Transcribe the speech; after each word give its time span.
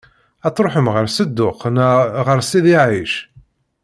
Ad 0.47 0.53
tṛuḥem 0.55 0.87
ɣer 0.93 1.05
Sedduq 1.09 1.59
neɣ 1.75 1.91
ɣer 2.27 2.39
Sidi 2.49 2.75
Ɛic? 2.85 3.13